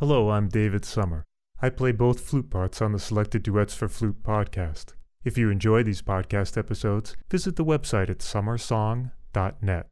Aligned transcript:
Hello, 0.00 0.30
I'm 0.30 0.48
David 0.48 0.86
Summer. 0.86 1.26
I 1.60 1.68
play 1.68 1.92
both 1.92 2.20
flute 2.20 2.48
parts 2.48 2.80
on 2.80 2.92
the 2.92 2.98
Selected 2.98 3.42
Duets 3.42 3.74
for 3.74 3.86
Flute 3.86 4.22
podcast. 4.22 4.94
If 5.24 5.36
you 5.36 5.50
enjoy 5.50 5.82
these 5.82 6.00
podcast 6.00 6.56
episodes, 6.56 7.14
visit 7.30 7.56
the 7.56 7.66
website 7.66 8.08
at 8.08 8.20
summersong.net. 8.20 9.89